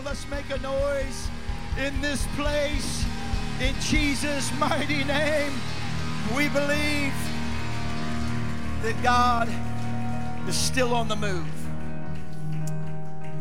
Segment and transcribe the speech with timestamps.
[0.00, 1.28] on, let's make a noise
[1.78, 3.04] in this place.
[3.60, 5.52] In Jesus' mighty name,
[6.36, 7.12] we believe
[8.82, 9.48] that God
[10.48, 11.46] is still on the move.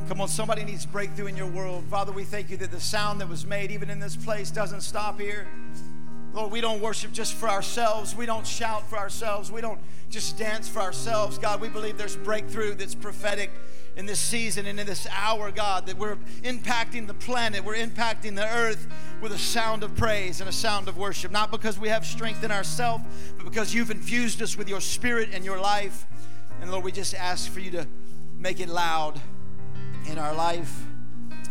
[0.07, 1.85] Come on, somebody needs breakthrough in your world.
[1.89, 4.81] Father, we thank you that the sound that was made, even in this place, doesn't
[4.81, 5.47] stop here.
[6.33, 8.15] Lord, we don't worship just for ourselves.
[8.15, 9.51] We don't shout for ourselves.
[9.51, 11.37] We don't just dance for ourselves.
[11.37, 13.51] God, we believe there's breakthrough that's prophetic
[13.95, 18.35] in this season and in this hour, God, that we're impacting the planet, we're impacting
[18.35, 18.87] the earth
[19.21, 21.31] with a sound of praise and a sound of worship.
[21.31, 23.03] Not because we have strength in ourselves,
[23.37, 26.05] but because you've infused us with your spirit and your life.
[26.61, 27.87] And Lord, we just ask for you to
[28.37, 29.19] make it loud
[30.07, 30.73] in our life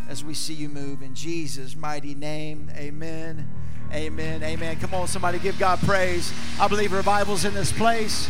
[0.09, 1.03] as we see you move.
[1.03, 3.49] In Jesus' mighty name, amen.
[3.93, 4.43] Amen.
[4.43, 4.79] Amen.
[4.81, 6.33] Come on, somebody give God praise.
[6.61, 8.29] I believe revival's in this place.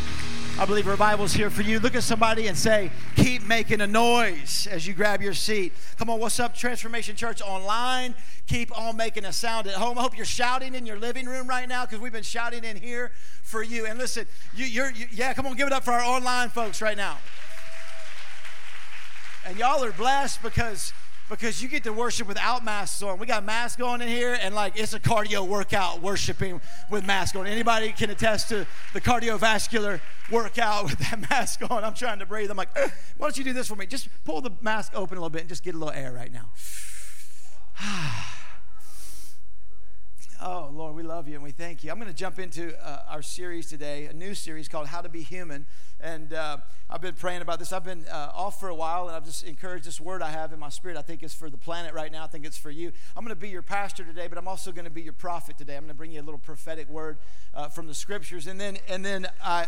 [0.60, 1.78] I believe revival's here for you.
[1.78, 5.72] Look at somebody and say, keep making a noise as you grab your seat.
[5.96, 8.12] Come on, what's up, Transformation Church online?
[8.48, 9.96] Keep on making a sound at home.
[9.96, 12.76] I hope you're shouting in your living room right now because we've been shouting in
[12.76, 13.12] here
[13.44, 13.86] for you.
[13.86, 16.82] And listen, you, you're, you, yeah, come on, give it up for our online folks
[16.82, 17.18] right now.
[19.46, 20.92] And y'all are blessed because
[21.28, 23.18] because you get to worship without masks on.
[23.18, 27.36] We got masks on in here, and like it's a cardio workout worshiping with mask
[27.36, 27.46] on.
[27.46, 31.84] Anybody can attest to the cardiovascular workout with that mask on.
[31.84, 32.50] I'm trying to breathe.
[32.50, 32.90] I'm like, why
[33.26, 33.86] don't you do this for me?
[33.86, 36.32] Just pull the mask open a little bit and just get a little air right
[36.32, 36.50] now.
[40.40, 41.90] Oh, Lord, we love you and we thank you.
[41.90, 45.08] I'm going to jump into uh, our series today, a new series called How to
[45.08, 45.66] Be Human.
[45.98, 46.58] And uh,
[46.88, 47.72] I've been praying about this.
[47.72, 50.52] I've been uh, off for a while, and I've just encouraged this word I have
[50.52, 50.96] in my spirit.
[50.96, 52.22] I think it's for the planet right now.
[52.22, 52.92] I think it's for you.
[53.16, 55.58] I'm going to be your pastor today, but I'm also going to be your prophet
[55.58, 55.74] today.
[55.74, 57.18] I'm going to bring you a little prophetic word
[57.52, 58.46] uh, from the scriptures.
[58.46, 59.66] And then, and then I.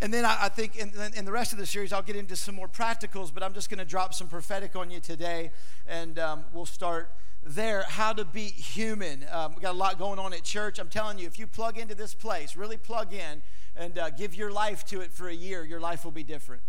[0.00, 2.56] And then I, think in, in, the rest of the series, I'll get into some
[2.56, 5.52] more practicals, but I'm just going to drop some prophetic on you today,
[5.86, 7.10] and um, we'll start
[7.44, 9.24] there how to be human.
[9.30, 10.78] Um, we got a lot going on at church.
[10.78, 13.42] I'm telling you, if you plug into this place, really plug in
[13.76, 16.62] and uh, give your life to it for a year, your life will be different.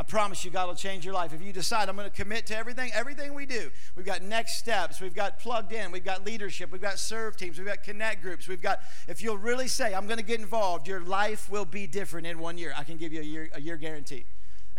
[0.00, 1.34] I promise you, God will change your life.
[1.34, 3.70] If you decide, I'm going to commit to everything, everything we do.
[3.96, 4.98] We've got next steps.
[4.98, 5.92] We've got plugged in.
[5.92, 6.72] We've got leadership.
[6.72, 7.58] We've got serve teams.
[7.58, 8.48] We've got connect groups.
[8.48, 11.86] We've got, if you'll really say, I'm going to get involved, your life will be
[11.86, 12.72] different in one year.
[12.74, 14.24] I can give you a year, a year guarantee.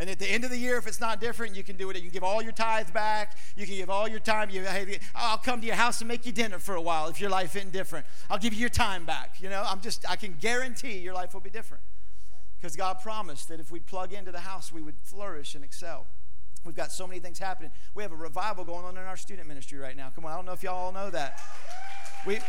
[0.02, 1.96] And at the end of the year, if it's not different, you can do it.
[1.96, 3.38] You can give all your tithes back.
[3.56, 4.50] You can give all your time.
[4.50, 7.22] You, hey, I'll come to your house and make you dinner for a while if
[7.22, 8.08] your life isn't different.
[8.28, 9.40] I'll give you your time back.
[9.40, 11.84] You know, I'm just, I can guarantee your life will be different.
[12.60, 16.08] Because God promised that if we'd plug into the house, we would flourish and excel.
[16.66, 17.70] We've got so many things happening.
[17.94, 20.10] We have a revival going on in our student ministry right now.
[20.16, 21.40] Come on, I don't know if y'all all know that.
[22.26, 22.40] We,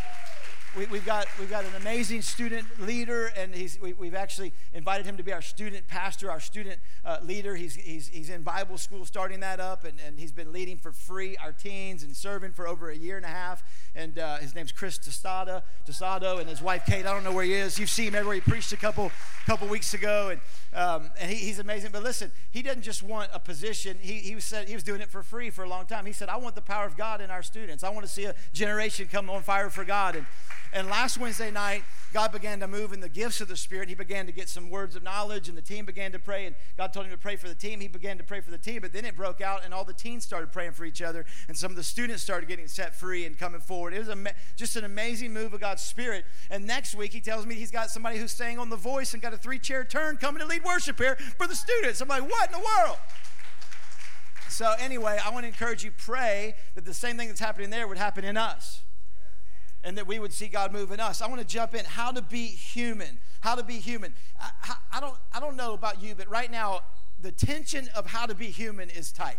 [0.77, 5.05] we, have got, we've got an amazing student leader, and he's, we, have actually invited
[5.05, 7.55] him to be our student pastor, our student uh, leader.
[7.55, 10.93] He's, he's, he's in Bible school starting that up, and, and he's been leading for
[10.93, 13.63] free our teens and serving for over a year and a half.
[13.95, 17.05] And uh, his name's Chris Tostada, Tosado, and his wife Kate.
[17.05, 17.79] I don't know where he is.
[17.79, 18.37] You've seen him everywhere.
[18.37, 19.13] He preached a couple,
[19.45, 20.41] couple weeks ago, and,
[20.73, 21.91] um, and he, he's amazing.
[21.93, 23.99] But listen, he doesn't just want a position.
[24.01, 26.07] He, he, said, he was doing it for free for a long time.
[26.07, 27.85] He said, I want the power of God in our students.
[27.85, 30.17] I want to see a generation come on fire for God.
[30.17, 30.27] And,
[30.73, 33.89] and last Wednesday night, God began to move in the gifts of the Spirit.
[33.89, 36.47] He began to get some words of knowledge, and the team began to pray.
[36.47, 37.81] And God told him to pray for the team.
[37.81, 39.93] He began to pray for the team, but then it broke out, and all the
[39.93, 43.25] teens started praying for each other, and some of the students started getting set free
[43.27, 43.93] and coming forward.
[43.93, 44.17] It was a,
[44.57, 46.25] just an amazing move of God's Spirit.
[46.51, 49.23] And next week, he tells me he's got somebody who's staying on The Voice and
[49.23, 52.01] got a three chair turn coming to lead worship here for the students.
[52.01, 52.97] I'm like, what in the world?
[54.49, 57.89] So, anyway, I want to encourage you pray that the same thing that's happening there
[57.89, 58.83] would happen in us
[59.85, 61.21] and that we would see God move in us.
[61.21, 63.19] I want to jump in how to be human.
[63.41, 64.15] How to be human.
[64.41, 66.83] I, I, don't, I don't know about you, but right now,
[67.21, 69.39] the tension of how to be human is tight.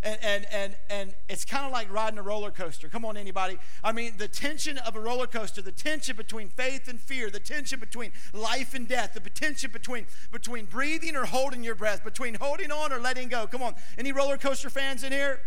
[0.00, 2.88] And, and, and, and it's kind of like riding a roller coaster.
[2.88, 3.58] Come on, anybody.
[3.82, 7.40] I mean, the tension of a roller coaster, the tension between faith and fear, the
[7.40, 12.34] tension between life and death, the tension between, between breathing or holding your breath, between
[12.34, 13.48] holding on or letting go.
[13.48, 13.74] Come on.
[13.96, 15.40] Any roller coaster fans in here?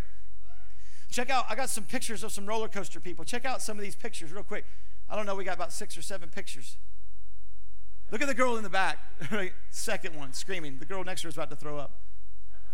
[1.12, 3.22] Check out, I got some pictures of some roller coaster people.
[3.22, 4.64] Check out some of these pictures real quick.
[5.10, 6.78] I don't know, we got about six or seven pictures.
[8.10, 8.98] Look at the girl in the back,
[9.30, 9.52] right?
[9.70, 10.78] second one, screaming.
[10.78, 12.00] The girl next to her is about to throw up.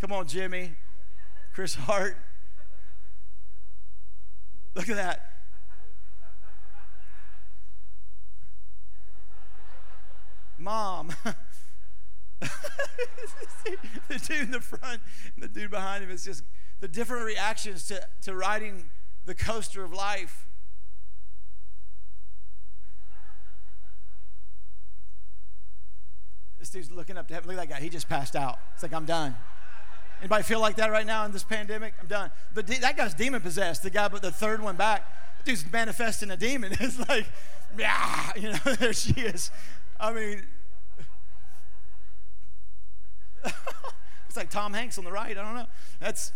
[0.00, 0.74] Come on, Jimmy.
[1.52, 2.16] Chris Hart.
[4.76, 5.32] Look at that.
[10.58, 11.10] Mom.
[12.40, 12.48] the
[14.08, 15.02] dude in the front
[15.34, 16.44] and the dude behind him is just
[16.80, 18.90] the different reactions to, to riding
[19.24, 20.46] the coaster of life.
[26.58, 27.48] This dude's looking up to heaven.
[27.48, 27.80] Look at that guy.
[27.80, 28.58] He just passed out.
[28.74, 29.36] It's like, I'm done.
[30.20, 31.94] Anybody feel like that right now in this pandemic?
[32.00, 32.30] I'm done.
[32.52, 33.82] But that guy's demon possessed.
[33.84, 35.06] The guy, but the third one back,
[35.44, 36.72] dude's manifesting a demon.
[36.80, 37.26] It's like,
[37.78, 39.50] yeah, you know, there she is.
[40.00, 40.42] I mean,
[43.44, 45.36] it's like Tom Hanks on the right.
[45.36, 45.66] I don't know.
[46.00, 46.32] That's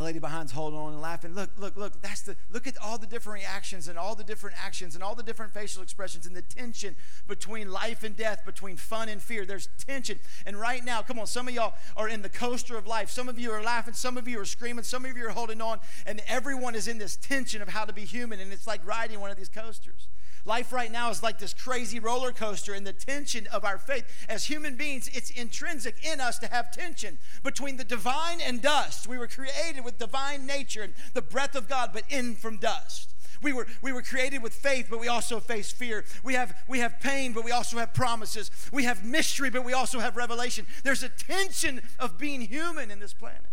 [0.00, 1.34] The lady behind's holding on and laughing.
[1.34, 2.00] Look, look, look.
[2.00, 5.14] That's the look at all the different reactions and all the different actions and all
[5.14, 6.96] the different facial expressions and the tension
[7.28, 9.44] between life and death, between fun and fear.
[9.44, 10.18] There's tension.
[10.46, 13.10] And right now, come on, some of y'all are in the coaster of life.
[13.10, 15.60] Some of you are laughing, some of you are screaming, some of you are holding
[15.60, 18.80] on, and everyone is in this tension of how to be human, and it's like
[18.86, 20.08] riding one of these coasters.
[20.50, 24.04] Life right now is like this crazy roller coaster, and the tension of our faith
[24.28, 29.06] as human beings, it's intrinsic in us to have tension between the divine and dust.
[29.06, 33.14] We were created with divine nature and the breath of God, but in from dust.
[33.40, 36.04] We were, we were created with faith, but we also face fear.
[36.24, 38.50] We have, we have pain, but we also have promises.
[38.72, 40.66] We have mystery, but we also have revelation.
[40.82, 43.49] There's a tension of being human in this planet.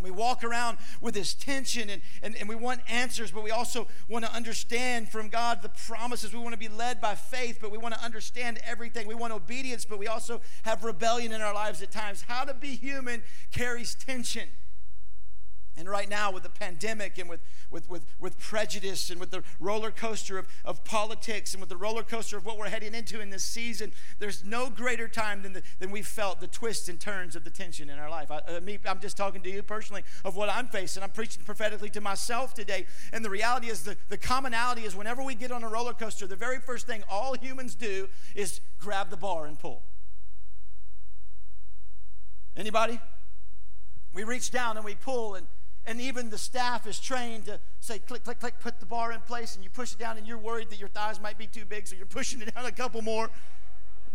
[0.00, 3.86] We walk around with this tension and, and, and we want answers, but we also
[4.08, 6.32] want to understand from God the promises.
[6.32, 9.06] We want to be led by faith, but we want to understand everything.
[9.06, 12.22] We want obedience, but we also have rebellion in our lives at times.
[12.28, 13.22] How to be human
[13.52, 14.48] carries tension.
[15.78, 17.40] And right now, with the pandemic and with,
[17.70, 21.76] with, with, with prejudice and with the roller coaster of, of politics and with the
[21.76, 25.52] roller coaster of what we're heading into in this season, there's no greater time than,
[25.52, 28.30] the, than we felt the twists and turns of the tension in our life.
[28.30, 31.02] I, uh, me, I'm just talking to you personally of what I'm facing.
[31.02, 32.86] I'm preaching prophetically to myself today.
[33.12, 36.26] And the reality is, the, the commonality is whenever we get on a roller coaster,
[36.26, 39.82] the very first thing all humans do is grab the bar and pull.
[42.56, 42.98] Anybody?
[44.14, 45.46] We reach down and we pull and
[45.86, 49.20] and even the staff is trained to say click click click put the bar in
[49.20, 51.64] place and you push it down and you're worried that your thighs might be too
[51.64, 53.30] big so you're pushing it down a couple more.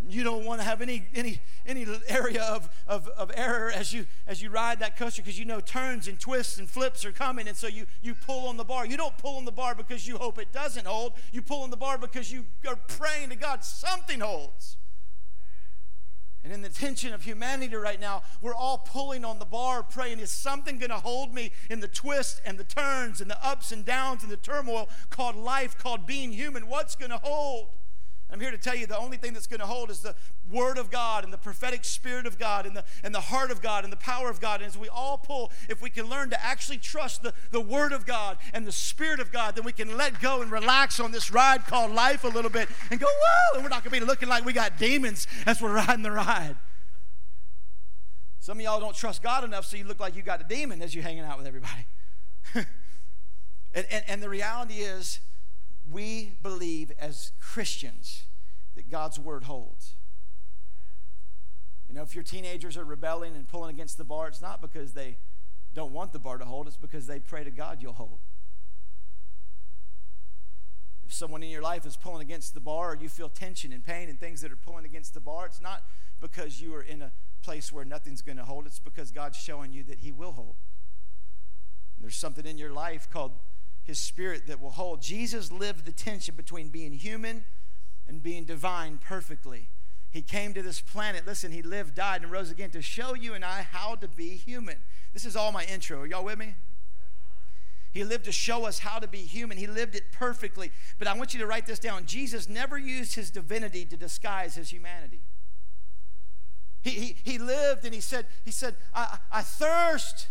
[0.10, 4.08] You don't want to have any any any area of, of, of error as you
[4.26, 7.48] as you ride that coaster because you know turns and twists and flips are coming
[7.48, 8.86] and so you you pull on the bar.
[8.86, 11.14] You don't pull on the bar because you hope it doesn't hold.
[11.32, 14.78] You pull on the bar because you are praying to god something holds
[16.44, 20.20] and in the tension of humanity right now, we're all pulling on the bar, praying,
[20.20, 23.72] is something going to hold me in the twists and the turns and the ups
[23.72, 26.68] and downs and the turmoil called life, called being human?
[26.68, 27.70] What's going to hold?
[28.32, 30.16] I'm here to tell you the only thing that's going to hold is the
[30.50, 33.62] Word of God and the prophetic Spirit of God and the, and the heart of
[33.62, 34.62] God and the power of God.
[34.62, 37.92] And as we all pull, if we can learn to actually trust the, the Word
[37.92, 41.12] of God and the Spirit of God, then we can let go and relax on
[41.12, 44.00] this ride called life a little bit and go, whoa, and we're not going to
[44.00, 46.56] be looking like we got demons as we're riding the ride.
[48.40, 50.82] Some of y'all don't trust God enough, so you look like you got a demon
[50.82, 51.86] as you're hanging out with everybody.
[52.56, 52.66] and,
[53.92, 55.20] and, and the reality is,
[55.92, 58.24] we believe as Christians
[58.76, 59.96] that God's word holds.
[61.88, 64.94] You know, if your teenagers are rebelling and pulling against the bar, it's not because
[64.94, 65.18] they
[65.74, 68.20] don't want the bar to hold, it's because they pray to God you'll hold.
[71.06, 73.84] If someone in your life is pulling against the bar or you feel tension and
[73.84, 75.84] pain and things that are pulling against the bar, it's not
[76.22, 77.12] because you are in a
[77.44, 80.56] place where nothing's going to hold, it's because God's showing you that He will hold.
[82.00, 83.34] There's something in your life called
[83.84, 85.02] his spirit that will hold.
[85.02, 87.44] Jesus lived the tension between being human
[88.08, 89.70] and being divine perfectly.
[90.10, 93.34] He came to this planet, listen, he lived, died, and rose again to show you
[93.34, 94.78] and I how to be human.
[95.14, 96.02] This is all my intro.
[96.02, 96.56] Are y'all with me?
[97.92, 99.58] He lived to show us how to be human.
[99.58, 100.72] He lived it perfectly.
[100.98, 102.06] But I want you to write this down.
[102.06, 105.22] Jesus never used his divinity to disguise his humanity.
[106.82, 110.28] He, he, he lived and he said, he said I, I thirst.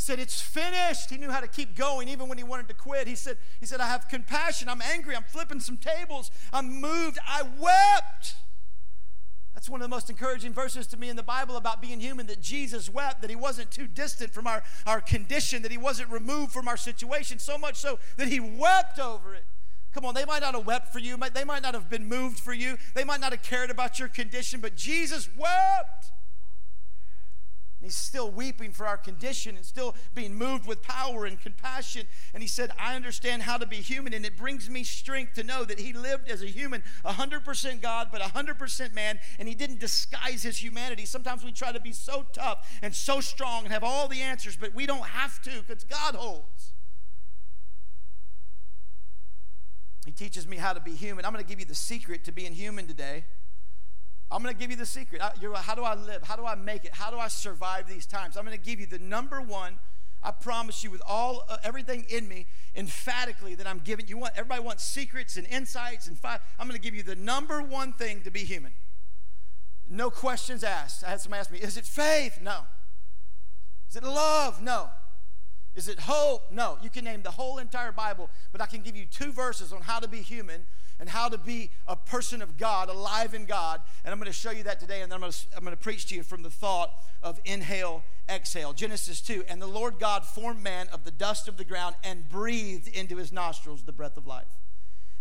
[0.00, 1.10] He said, It's finished.
[1.10, 3.06] He knew how to keep going even when he wanted to quit.
[3.06, 4.66] He said, he said, I have compassion.
[4.66, 5.14] I'm angry.
[5.14, 6.30] I'm flipping some tables.
[6.54, 7.18] I'm moved.
[7.28, 8.36] I wept.
[9.52, 12.28] That's one of the most encouraging verses to me in the Bible about being human
[12.28, 16.08] that Jesus wept, that he wasn't too distant from our, our condition, that he wasn't
[16.08, 19.44] removed from our situation, so much so that he wept over it.
[19.92, 22.40] Come on, they might not have wept for you, they might not have been moved
[22.40, 26.10] for you, they might not have cared about your condition, but Jesus wept.
[27.80, 32.06] And he's still weeping for our condition and still being moved with power and compassion.
[32.34, 35.42] And he said, I understand how to be human, and it brings me strength to
[35.42, 39.80] know that he lived as a human, 100% God, but 100% man, and he didn't
[39.80, 41.06] disguise his humanity.
[41.06, 44.56] Sometimes we try to be so tough and so strong and have all the answers,
[44.56, 46.72] but we don't have to because God holds.
[50.04, 51.24] He teaches me how to be human.
[51.24, 53.24] I'm going to give you the secret to being human today.
[54.30, 55.20] I'm going to give you the secret.
[55.20, 56.22] How do I live?
[56.22, 56.94] How do I make it?
[56.94, 58.36] How do I survive these times?
[58.36, 59.78] I'm going to give you the number one.
[60.22, 62.46] I promise you, with all uh, everything in me,
[62.76, 64.18] emphatically that I'm giving you.
[64.18, 66.40] Want everybody wants secrets and insights and five.
[66.58, 68.72] I'm going to give you the number one thing to be human.
[69.88, 71.02] no questions asked.
[71.04, 72.38] I had somebody ask me, Is it faith?
[72.42, 72.60] No.
[73.88, 74.62] Is it love?
[74.62, 74.90] No.
[75.74, 76.52] Is it hope?
[76.52, 76.78] No.
[76.82, 79.82] You can name the whole entire Bible, but I can give you two verses on
[79.82, 80.66] how to be human
[81.00, 83.80] and how to be a person of God, alive in God.
[84.04, 85.76] And I'm going to show you that today, and then I'm going to, I'm going
[85.76, 86.92] to preach to you from the thought
[87.22, 88.74] of inhale, exhale.
[88.74, 92.28] Genesis 2 And the Lord God formed man of the dust of the ground and
[92.28, 94.58] breathed into his nostrils the breath of life.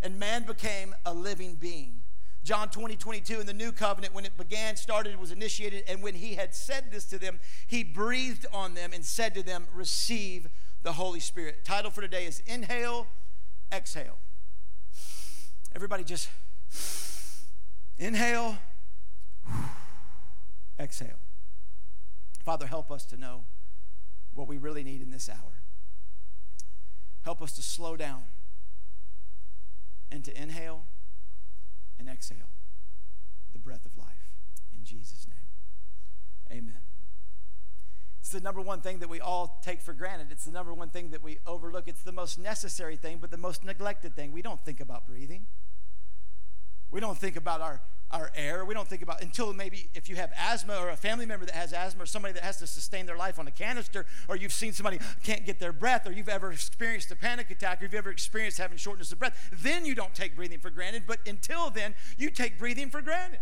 [0.02, 2.02] And man became a living being.
[2.44, 6.16] John 20, 22, in the new covenant, when it began, started, was initiated, and when
[6.16, 10.48] he had said this to them, he breathed on them and said to them, Receive
[10.82, 11.64] the Holy Spirit.
[11.66, 13.08] Title for today is Inhale,
[13.72, 14.18] Exhale.
[15.76, 16.30] Everybody just
[17.98, 18.58] inhale,
[20.80, 21.20] exhale.
[22.44, 23.44] Father, help us to know
[24.34, 25.62] what we really need in this hour.
[27.24, 28.24] Help us to slow down
[30.12, 30.86] and to inhale
[32.00, 32.50] and exhale
[33.54, 34.32] the breath of life.
[34.74, 36.82] In Jesus' name, amen.
[38.20, 40.28] It's the number one thing that we all take for granted.
[40.32, 41.88] It's the number one thing that we overlook.
[41.88, 44.32] It's the most necessary thing, but the most neglected thing.
[44.32, 45.46] We don't think about breathing.
[46.92, 48.66] We don't think about our, our air.
[48.66, 51.56] We don't think about until maybe if you have asthma or a family member that
[51.56, 54.54] has asthma or somebody that has to sustain their life on a canister or you've
[54.54, 57.94] seen somebody can't get their breath or you've ever experienced a panic attack or you've
[57.94, 61.04] ever experienced having shortness of breath, then you don't take breathing for granted.
[61.08, 63.40] But until then, you take breathing for granted.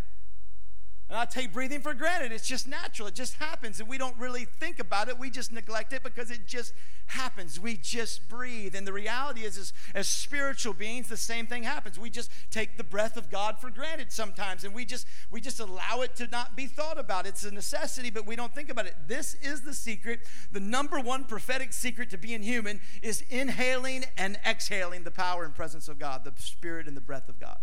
[1.09, 2.33] And I take breathing for granted.
[2.33, 3.07] It's just natural.
[3.07, 3.79] It just happens.
[3.79, 5.17] And we don't really think about it.
[5.17, 6.73] We just neglect it because it just
[7.05, 7.57] happens.
[7.57, 8.75] We just breathe.
[8.75, 11.97] And the reality is, is as spiritual beings, the same thing happens.
[11.97, 14.65] We just take the breath of God for granted sometimes.
[14.65, 17.25] And we just we just allow it to not be thought about.
[17.25, 18.95] It's a necessity, but we don't think about it.
[19.07, 20.19] This is the secret.
[20.51, 25.55] The number one prophetic secret to being human is inhaling and exhaling the power and
[25.55, 27.59] presence of God, the spirit and the breath of God.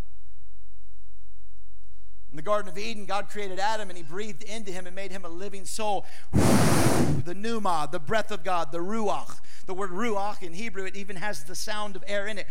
[2.35, 5.13] In the Garden of Eden, God created Adam and he breathed into him and made
[5.13, 6.05] him a living soul.
[6.33, 9.39] The pneuma, the breath of God, the ruach.
[9.67, 12.49] The word ruach in Hebrew, it even has the sound of air in it.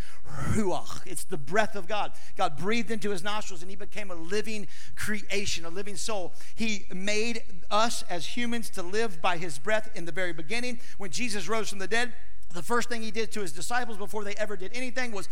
[0.53, 1.05] Ruach.
[1.05, 2.13] It's the breath of God.
[2.37, 6.33] God breathed into his nostrils and he became a living creation, a living soul.
[6.55, 10.79] He made us as humans to live by his breath in the very beginning.
[10.97, 12.13] When Jesus rose from the dead,
[12.53, 15.27] the first thing he did to his disciples before they ever did anything was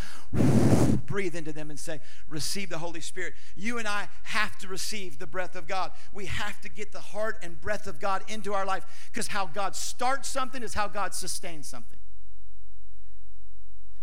[1.05, 3.33] breathe into them and say, Receive the Holy Spirit.
[3.55, 5.91] You and I have to receive the breath of God.
[6.13, 9.45] We have to get the heart and breath of God into our life because how
[9.45, 11.99] God starts something is how God sustains something.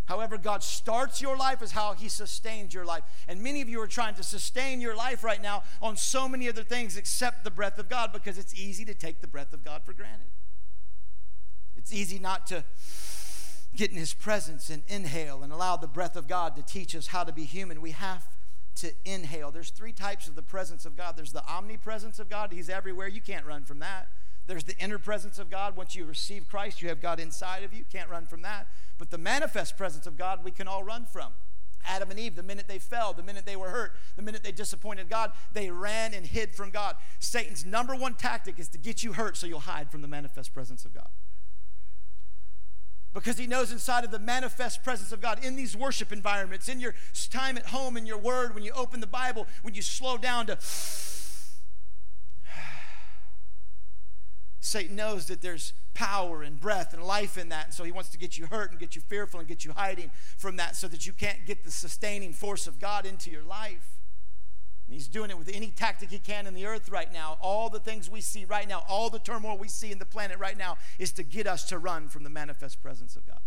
[0.07, 3.03] However, God starts your life is how He sustains your life.
[3.29, 6.49] And many of you are trying to sustain your life right now on so many
[6.49, 9.63] other things except the breath of God because it's easy to take the breath of
[9.63, 10.29] God for granted.
[11.78, 12.64] It's easy not to
[13.76, 17.06] get in his presence and inhale and allow the breath of God to teach us
[17.06, 17.80] how to be human.
[17.80, 18.26] We have
[18.76, 19.52] to inhale.
[19.52, 21.16] There's three types of the presence of God.
[21.16, 22.52] There's the omnipresence of God.
[22.52, 23.06] He's everywhere.
[23.06, 24.08] You can't run from that.
[24.47, 25.76] There's the inner presence of God.
[25.76, 27.85] Once you receive Christ, you have God inside of you.
[27.92, 28.66] Can't run from that.
[28.99, 31.32] But the manifest presence of God, we can all run from.
[31.87, 34.50] Adam and Eve, the minute they fell, the minute they were hurt, the minute they
[34.50, 36.97] disappointed God, they ran and hid from God.
[37.20, 40.52] Satan's number one tactic is to get you hurt so you'll hide from the manifest
[40.52, 41.08] presence of God
[43.15, 46.81] because he knows inside of the manifest presence of God in these worship environments, in
[46.81, 46.95] your
[47.31, 50.47] time at home, in your word, when you open the Bible, when you slow down
[50.47, 50.59] to.
[54.61, 57.65] Satan knows that there's power and breath and life in that.
[57.67, 59.73] And so he wants to get you hurt and get you fearful and get you
[59.73, 63.43] hiding from that so that you can't get the sustaining force of God into your
[63.43, 63.98] life.
[64.88, 67.37] And he's doing it with any tactic he can in the earth right now.
[67.42, 70.38] All the things we see right now, all the turmoil we see in the planet
[70.38, 73.40] right now is to get us to run from the manifest presence of God.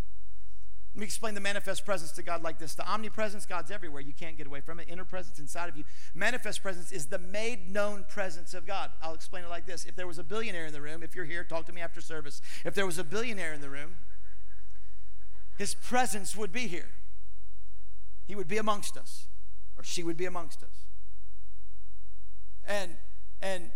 [0.93, 2.75] Let me explain the manifest presence to God like this.
[2.75, 4.01] The omnipresence, God's everywhere.
[4.01, 4.87] You can't get away from it.
[4.87, 5.83] Inner presence inside of you.
[6.13, 8.91] Manifest presence is the made known presence of God.
[9.01, 9.85] I'll explain it like this.
[9.85, 12.01] If there was a billionaire in the room, if you're here, talk to me after
[12.01, 12.39] service.
[12.65, 13.95] If there was a billionaire in the room,
[15.57, 16.89] his presence would be here.
[18.27, 19.27] He would be amongst us,
[19.77, 20.90] or she would be amongst us.
[22.71, 22.95] And,
[23.41, 23.69] and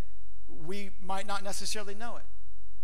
[0.66, 2.24] we might not necessarily know it.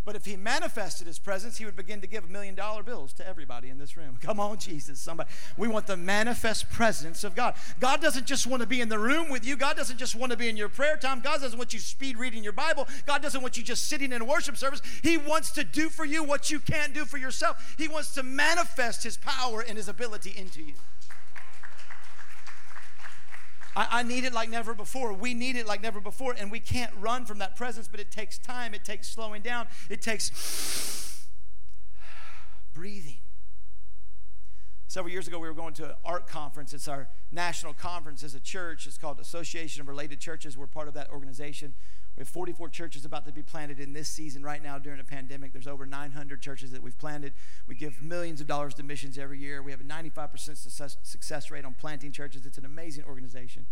[0.03, 3.27] But if he manifested his presence, he would begin to give million dollar bills to
[3.27, 4.17] everybody in this room.
[4.21, 5.29] Come on, Jesus, somebody.
[5.57, 7.53] We want the manifest presence of God.
[7.79, 9.55] God doesn't just want to be in the room with you.
[9.55, 11.21] God doesn't just want to be in your prayer time.
[11.21, 12.87] God doesn't want you speed reading your Bible.
[13.05, 14.81] God doesn't want you just sitting in a worship service.
[15.03, 17.75] He wants to do for you what you can't do for yourself.
[17.77, 20.73] He wants to manifest his power and his ability into you.
[23.75, 25.13] I, I, need it like never before.
[25.13, 28.11] We need it like never before, and we can't run from that presence, but it
[28.11, 31.27] takes time, it takes slowing down, it takes
[32.73, 33.19] breathing.
[34.91, 36.73] Several years ago, we were going to an ARC conference.
[36.73, 38.85] It's our national conference as a church.
[38.87, 40.57] It's called Association of Related Churches.
[40.57, 41.73] We're part of that organization.
[42.17, 45.03] We have 44 churches about to be planted in this season right now during a
[45.03, 45.53] pandemic.
[45.53, 47.33] There's over 900 churches that we've planted.
[47.67, 49.63] We give millions of dollars to missions every year.
[49.63, 52.45] We have a 95% success, rate on planting churches.
[52.45, 53.65] It's an amazing organization.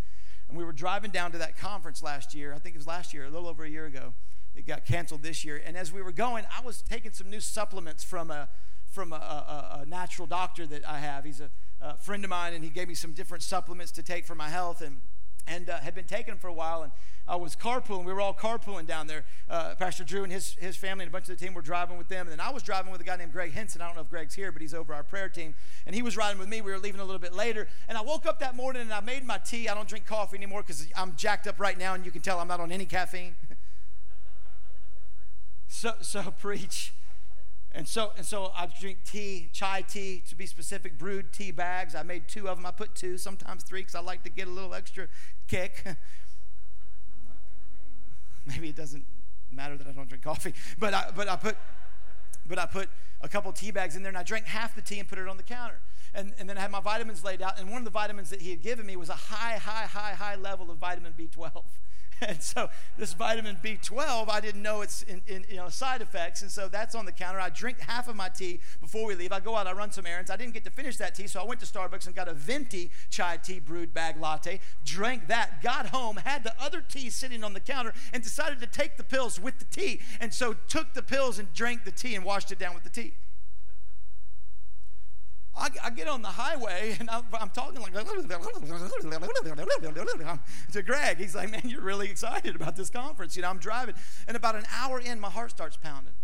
[0.48, 2.54] And we were driving down to that conference last year.
[2.54, 4.14] I think it was last year, a little over a year ago.
[4.54, 5.62] It got canceled this year.
[5.64, 8.48] And as we were going, I was taking some new supplements from a
[8.90, 11.24] from a, a, a natural doctor that I have.
[11.24, 14.26] He's a, a, friend of mine, and he gave me some different supplements to take
[14.26, 14.80] for my health.
[14.80, 14.96] And
[15.46, 16.82] and uh, had been taking them for a while.
[16.82, 16.92] And
[17.26, 18.04] I was carpooling.
[18.04, 19.24] We were all carpooling down there.
[19.48, 21.96] Uh, Pastor Drew and his, his family and a bunch of the team were driving
[21.96, 22.26] with them.
[22.26, 23.80] And then I was driving with a guy named Greg Henson.
[23.80, 25.54] I don't know if Greg's here, but he's over our prayer team.
[25.86, 26.60] And he was riding with me.
[26.60, 27.68] We were leaving a little bit later.
[27.88, 29.68] And I woke up that morning and I made my tea.
[29.68, 32.40] I don't drink coffee anymore because I'm jacked up right now, and you can tell
[32.40, 33.36] I'm not on any caffeine.
[35.68, 36.92] so, so preach.
[37.72, 41.94] And so, and so I drink tea, chai tea, to be specific, brewed tea bags.
[41.94, 42.66] I made two of them.
[42.66, 45.06] I put two, sometimes three, because I like to get a little extra
[45.46, 45.84] kick.
[48.46, 49.04] Maybe it doesn't
[49.52, 51.56] matter that I don't drink coffee, but I, but I put,
[52.46, 52.88] but I put
[53.20, 55.28] a couple tea bags in there, and I drank half the tea and put it
[55.28, 55.78] on the counter.
[56.12, 58.40] And, and then I had my vitamins laid out, and one of the vitamins that
[58.40, 61.62] he had given me was a high, high, high, high level of vitamin B12.
[62.28, 66.42] and so this vitamin B12, I didn't know its in, in, you know side effects,
[66.42, 67.40] and so that's on the counter.
[67.40, 69.32] I drink half of my tea before we leave.
[69.32, 70.30] I go out, I run some errands.
[70.30, 72.34] I didn't get to finish that tea, so I went to Starbucks and got a
[72.34, 74.60] venti chai tea brewed bag latte.
[74.84, 78.66] Drank that, got home, had the other tea sitting on the counter, and decided to
[78.66, 80.00] take the pills with the tea.
[80.20, 82.90] And so took the pills and drank the tea and washed it down with the
[82.90, 83.14] tea.
[85.60, 87.92] I, I, get on the highway and I'm, I'm talking like
[90.72, 91.18] to Greg.
[91.18, 93.36] He's like, man, you're really excited about this conference.
[93.36, 93.94] You know, I'm driving,
[94.26, 96.14] and about an hour in, my heart starts pounding.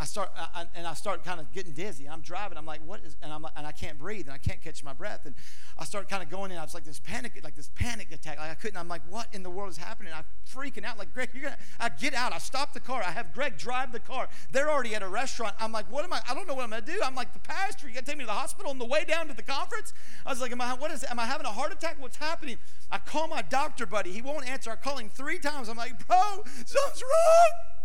[0.00, 2.08] I start I, and I start kind of getting dizzy.
[2.08, 2.56] I'm driving.
[2.56, 3.16] I'm like, what is?
[3.22, 5.26] And I'm and I can't breathe and I can't catch my breath.
[5.26, 5.34] And
[5.78, 6.58] I start kind of going in.
[6.58, 8.38] I was like this panic, like this panic attack.
[8.38, 8.76] Like I couldn't.
[8.76, 10.12] I'm like, what in the world is happening?
[10.14, 10.98] I'm freaking out.
[10.98, 11.58] Like Greg, you're gonna.
[11.80, 12.32] I get out.
[12.32, 13.02] I stop the car.
[13.02, 14.28] I have Greg drive the car.
[14.52, 15.54] They're already at a restaurant.
[15.60, 16.20] I'm like, what am I?
[16.28, 17.00] I don't know what I'm gonna do.
[17.02, 17.88] I'm like the pastor.
[17.88, 19.92] You gotta take me to the hospital on the way down to the conference.
[20.24, 20.74] I was like, am I?
[20.74, 21.04] What is?
[21.04, 21.96] Am I having a heart attack?
[21.98, 22.58] What's happening?
[22.90, 24.12] I call my doctor buddy.
[24.12, 24.70] He won't answer.
[24.70, 25.68] I call him three times.
[25.68, 27.77] I'm like, bro, something's wrong.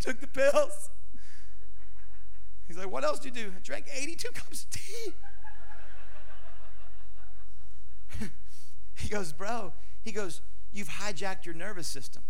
[0.00, 0.90] Took the pills.
[2.66, 3.52] He's like, What else did you do?
[3.56, 5.12] I drank 82 cups of tea.
[8.96, 12.22] he goes, Bro, he goes, You've hijacked your nervous system.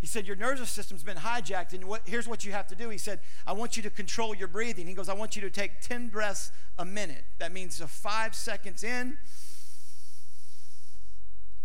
[0.00, 2.88] He said, Your nervous system's been hijacked, and what, here's what you have to do.
[2.90, 4.86] He said, I want you to control your breathing.
[4.86, 7.24] He goes, I want you to take 10 breaths a minute.
[7.38, 9.18] That means five seconds in,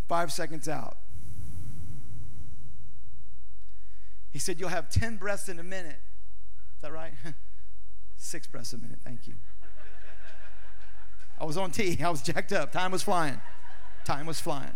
[0.08, 0.96] five seconds out.
[4.34, 6.00] He said, You'll have 10 breaths in a minute.
[6.76, 7.12] Is that right?
[8.16, 8.98] Six breaths a minute.
[9.04, 9.34] Thank you.
[11.40, 11.96] I was on T.
[12.02, 12.72] I was jacked up.
[12.72, 13.40] Time was flying.
[14.04, 14.72] Time was flying.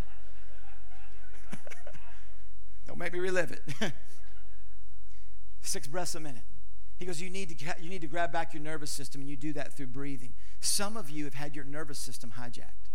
[2.86, 3.92] Don't make me relive it.
[5.60, 6.44] Six breaths a minute.
[6.96, 9.36] He goes, you need, to, you need to grab back your nervous system, and you
[9.36, 10.34] do that through breathing.
[10.60, 12.87] Some of you have had your nervous system hijacked.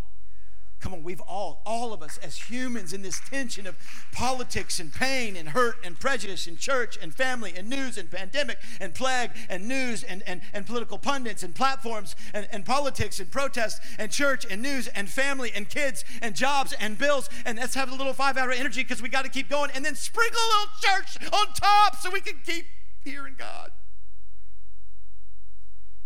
[0.84, 3.78] Come on, we've all, all of us as humans in this tension of
[4.12, 8.58] politics and pain and hurt and prejudice and church and family and news and pandemic
[8.82, 13.32] and plague and news and, and, and political pundits and platforms and, and politics and
[13.32, 17.30] protests and church and news and family and kids and jobs and bills.
[17.46, 19.72] And let's have a little five hour energy because we got to keep going.
[19.74, 22.65] And then sprinkle a little church on top so we can keep
[23.06, 23.72] hearing God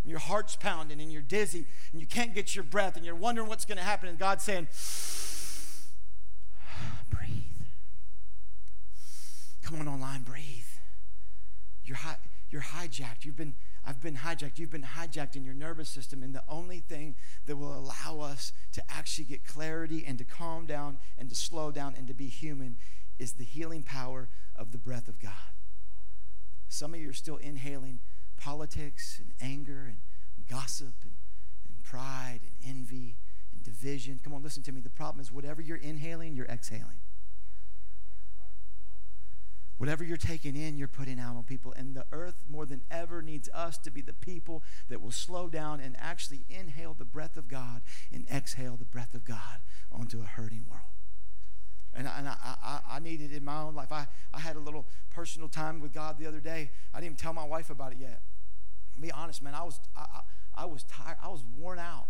[0.07, 3.13] and your heart's pounding and you're dizzy and you can't get your breath and you're
[3.13, 4.69] wondering what's going to happen and God's saying,
[7.09, 7.43] breathe.
[9.63, 10.63] Come on online, breathe.
[11.83, 13.25] You're, hi- you're hijacked.
[13.25, 13.53] You've been,
[13.85, 14.57] I've been hijacked.
[14.59, 16.23] You've been hijacked in your nervous system.
[16.23, 17.15] And the only thing
[17.45, 21.69] that will allow us to actually get clarity and to calm down and to slow
[21.69, 22.77] down and to be human
[23.19, 25.33] is the healing power of the breath of God.
[26.69, 27.99] Some of you are still inhaling
[28.37, 29.97] politics and anger and
[30.49, 31.13] gossip and,
[31.67, 33.17] and pride and envy
[33.53, 34.19] and division.
[34.23, 34.81] Come on, listen to me.
[34.81, 37.01] The problem is whatever you're inhaling, you're exhaling.
[39.77, 41.71] Whatever you're taking in, you're putting out on people.
[41.77, 45.49] And the earth, more than ever, needs us to be the people that will slow
[45.49, 49.59] down and actually inhale the breath of God and exhale the breath of God
[49.91, 50.96] onto a hurting world.
[51.97, 53.91] And, I, and I, I, I needed in my own life.
[53.91, 56.69] I, I had a little personal time with God the other day.
[56.93, 58.21] I didn't even tell my wife about it yet.
[58.95, 61.17] I'll be honest, man, I was, I, I, I, was tired.
[61.23, 62.05] I was worn out.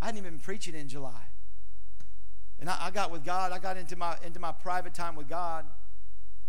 [0.00, 1.22] I hadn't even been preaching in July.
[2.58, 3.52] And I, I got with God.
[3.52, 5.66] I got into my, into my private time with God.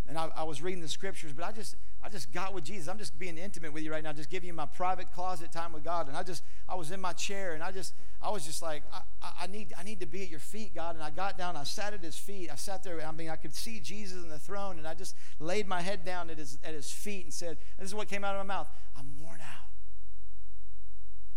[0.08, 2.88] and I, I, was reading the scriptures, but I just I just got with Jesus.
[2.88, 5.74] I'm just being intimate with you right now, just giving you my private closet time
[5.74, 6.08] with God.
[6.08, 8.84] And I just I was in my chair and I just I was just like
[8.94, 9.02] I,
[9.42, 10.96] I need I need to be at your feet, God.
[10.96, 12.50] And I got down, I sat at his feet.
[12.52, 15.16] I sat there, I mean I could see Jesus in the throne, and I just
[15.40, 18.24] laid my head down at his at his feet and said, This is what came
[18.24, 18.70] out of my mouth.
[18.96, 19.70] I'm worn out.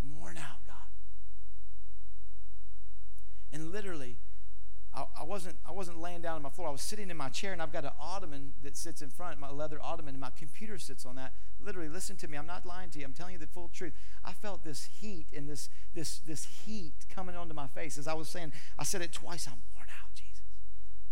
[0.02, 0.76] I'm worn out, God.
[3.52, 4.18] And literally
[4.94, 6.68] I, I, wasn't I wasn't laying down on my floor.
[6.68, 9.38] I was sitting in my chair, and I've got an ottoman that sits in front,
[9.38, 11.32] my leather ottoman, and my computer sits on that.
[11.60, 12.36] Literally, listen to me.
[12.36, 13.04] I'm not lying to you.
[13.04, 13.92] I'm telling you the full truth.
[14.24, 18.14] I felt this heat and this this this heat coming onto my face as I
[18.14, 18.52] was saying.
[18.78, 19.46] I said it twice.
[19.46, 20.42] I'm worn out, Jesus.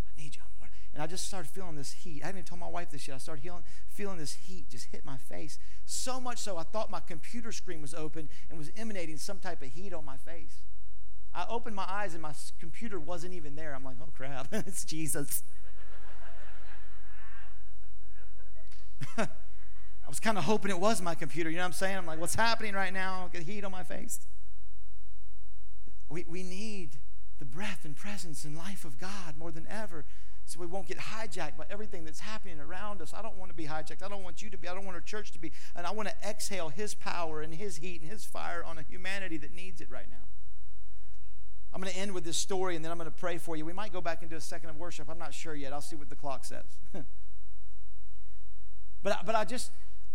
[0.08, 0.42] I need you.
[0.42, 0.70] I'm worn.
[0.94, 2.22] And I just started feeling this heat.
[2.22, 3.14] I haven't even told my wife this yet.
[3.14, 6.90] I started feeling feeling this heat just hit my face so much so I thought
[6.90, 10.62] my computer screen was open and was emanating some type of heat on my face.
[11.34, 13.74] I opened my eyes and my computer wasn't even there.
[13.74, 15.42] I'm like, oh crap, it's Jesus.
[19.18, 19.28] I
[20.08, 21.50] was kind of hoping it was my computer.
[21.50, 21.96] You know what I'm saying?
[21.96, 23.26] I'm like, what's happening right now?
[23.26, 24.20] I get heat on my face.
[26.08, 26.96] We, we need
[27.38, 30.04] the breath and presence and life of God more than ever
[30.48, 33.12] so we won't get hijacked by everything that's happening around us.
[33.12, 34.02] I don't want to be hijacked.
[34.02, 34.66] I don't want you to be.
[34.66, 35.52] I don't want our church to be.
[35.76, 38.82] And I want to exhale His power and His heat and His fire on a
[38.82, 40.24] humanity that needs it right now.
[41.72, 43.64] I'm going to end with this story and then I'm going to pray for you.
[43.64, 45.09] We might go back and do a second of worship.
[45.11, 45.72] I'm not sure yet.
[45.72, 46.64] I'll see what the clock says.
[49.02, 49.70] but, but I just,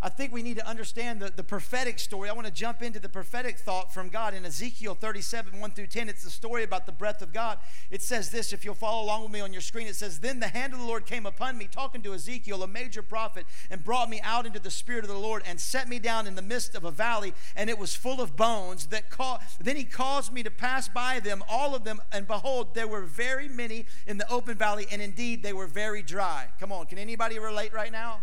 [0.06, 2.30] I think we need to understand the, the prophetic story.
[2.30, 5.88] I want to jump into the prophetic thought from God in Ezekiel 37, 1 through
[5.88, 6.10] 10.
[6.10, 7.58] It's the story about the breath of God.
[7.90, 10.42] It says this, if you'll follow along with me on your screen, it says, Then
[10.42, 13.82] the hand of the Lord came upon me, talking to Ezekiel, a major prophet, and
[13.82, 16.42] brought me out into the spirit of the Lord and set me down in the
[16.42, 18.88] midst of a valley, and it was full of bones.
[18.88, 22.76] That ca- Then he caused me to pass by them, all of them, and behold,
[22.76, 26.48] there were very many in the open valley, and indeed they were very dry.
[26.60, 28.20] Come on, can anybody relate right now?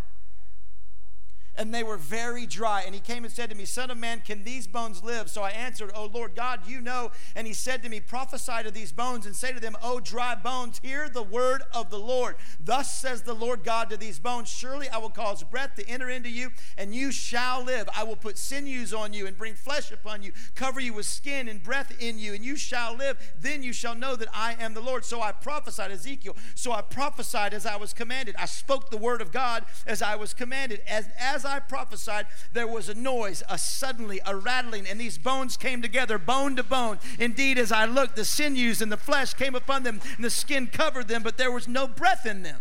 [1.61, 2.83] And they were very dry.
[2.87, 5.29] And he came and said to me, Son of man, can these bones live?
[5.29, 7.13] So I answered, Oh Lord God, you know.
[7.37, 10.35] And he said to me, Prophesy to these bones and say to them, O dry
[10.35, 12.37] bones, hear the word of the Lord.
[12.65, 16.09] Thus says the Lord God to these bones, Surely I will cause breath to enter
[16.09, 17.91] into you, and you shall live.
[17.95, 21.47] I will put sinews on you and bring flesh upon you, cover you with skin
[21.47, 23.19] and breath in you, and you shall live.
[23.39, 25.05] Then you shall know that I am the Lord.
[25.05, 26.39] So I prophesied, Ezekiel.
[26.55, 28.35] So I prophesied as I was commanded.
[28.39, 30.81] I spoke the word of God as I was commanded.
[30.89, 35.83] As, as prophesied, there was a noise, a suddenly, a rattling, and these bones came
[35.83, 36.99] together, bone to bone.
[37.19, 40.69] Indeed, as I looked, the sinews and the flesh came upon them, and the skin
[40.69, 42.61] covered them, but there was no breath in them.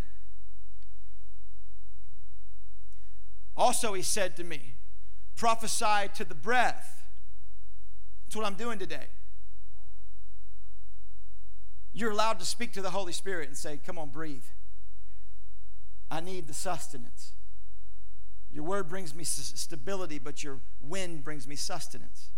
[3.56, 4.74] Also, he said to me,
[5.36, 7.06] prophesy to the breath.
[8.26, 9.08] That's what I'm doing today.
[11.92, 14.46] You're allowed to speak to the Holy Spirit and say, Come on, breathe.
[16.12, 17.34] I need the sustenance.
[18.52, 22.30] Your word brings me stability, but your wind brings me sustenance.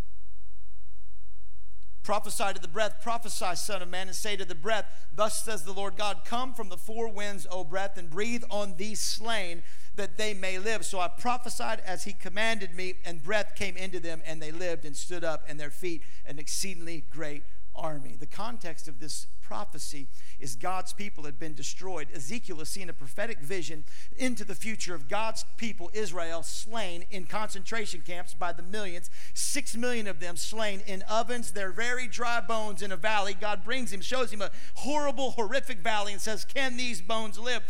[2.04, 5.64] Prophesy to the breath, prophesy, Son of Man, and say to the breath, Thus says
[5.64, 9.62] the Lord God, Come from the four winds, O breath, and breathe on these slain,
[9.96, 10.84] that they may live.
[10.84, 14.84] So I prophesied as he commanded me, and breath came into them, and they lived
[14.84, 17.44] and stood up, and their feet an exceedingly great
[17.76, 18.16] army.
[18.20, 20.08] The context of this prophecy
[20.40, 22.08] is God's people had been destroyed.
[22.16, 23.84] Ezekiel is seeing a prophetic vision
[24.18, 29.10] into the future of God's people, Israel, slain in concentration camps by the millions.
[29.34, 33.34] Six million of them slain in ovens, their very dry bones in a valley.
[33.34, 37.62] God brings him, shows him a horrible, horrific valley, and says, Can these bones live?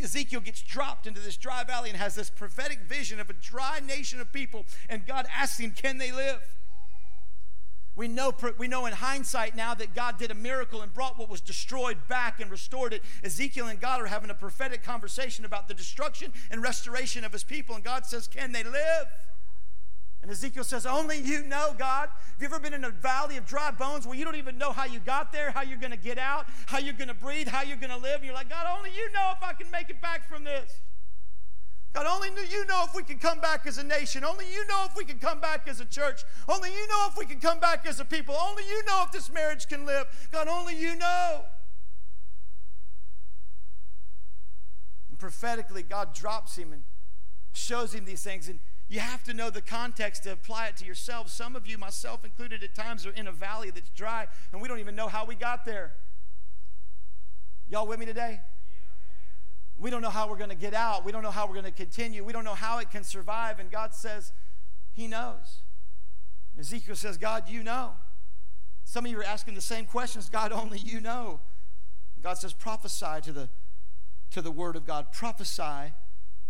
[0.00, 3.80] Ezekiel gets dropped into this dry valley and has this prophetic vision of a dry
[3.84, 6.40] nation of people, and God asks him, Can they live?
[7.96, 11.28] We know, we know in hindsight now that God did a miracle and brought what
[11.28, 13.02] was destroyed back and restored it.
[13.22, 17.44] Ezekiel and God are having a prophetic conversation about the destruction and restoration of his
[17.44, 17.76] people.
[17.76, 19.06] And God says, Can they live?
[20.22, 22.08] And Ezekiel says, Only you know, God.
[22.08, 24.72] Have you ever been in a valley of dry bones where you don't even know
[24.72, 27.46] how you got there, how you're going to get out, how you're going to breathe,
[27.46, 28.16] how you're going to live?
[28.16, 30.80] And you're like, God, only you know if I can make it back from this.
[31.94, 34.24] God, only you know if we can come back as a nation.
[34.24, 36.24] Only you know if we can come back as a church.
[36.48, 38.34] Only you know if we can come back as a people.
[38.34, 40.06] Only you know if this marriage can live.
[40.32, 41.42] God, only you know.
[45.08, 46.82] And prophetically, God drops him and
[47.52, 48.48] shows him these things.
[48.48, 51.30] And you have to know the context to apply it to yourself.
[51.30, 54.66] Some of you, myself included, at times are in a valley that's dry, and we
[54.66, 55.92] don't even know how we got there.
[57.68, 58.40] Y'all with me today?
[59.78, 61.04] We don't know how we're going to get out.
[61.04, 62.24] We don't know how we're going to continue.
[62.24, 63.58] We don't know how it can survive.
[63.58, 64.32] And God says,
[64.92, 65.62] He knows.
[66.58, 67.92] Ezekiel says, God, you know.
[68.84, 70.28] Some of you are asking the same questions.
[70.28, 71.40] God, only you know.
[72.22, 73.48] God says, prophesy to the
[74.30, 75.12] to the word of God.
[75.12, 75.92] Prophesy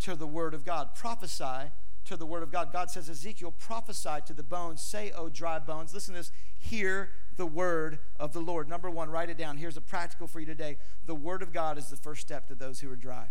[0.00, 0.94] to the word of God.
[0.94, 1.70] Prophesy
[2.06, 2.72] to the word of God.
[2.72, 4.80] God says, Ezekiel, prophesy to the bones.
[4.80, 5.92] Say, O dry bones.
[5.92, 6.32] Listen to this.
[6.58, 8.68] Hear the word of the Lord.
[8.68, 9.56] Number one, write it down.
[9.56, 10.78] Here's a practical for you today.
[11.06, 13.28] The word of God is the first step to those who are dry.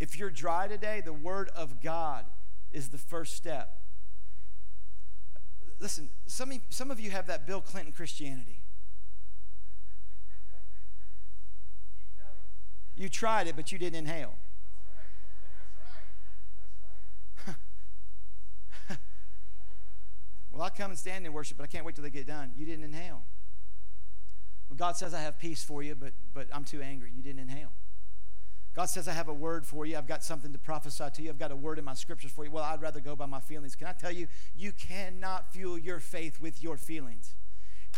[0.00, 2.24] If you're dry today, the word of God
[2.72, 3.78] is the first step.
[5.80, 8.60] Listen, some of, some of you have that Bill Clinton Christianity.
[12.96, 14.36] You tried it, but you didn't inhale.
[20.54, 22.52] Well, I come and stand in worship, but I can't wait till they get done.
[22.56, 23.22] You didn't inhale.
[24.68, 27.12] Well, God says I have peace for you, but but I'm too angry.
[27.14, 27.72] You didn't inhale.
[28.74, 29.96] God says I have a word for you.
[29.96, 31.30] I've got something to prophesy to you.
[31.30, 32.50] I've got a word in my scriptures for you.
[32.50, 33.76] Well, I'd rather go by my feelings.
[33.76, 37.34] Can I tell you, you cannot fuel your faith with your feelings.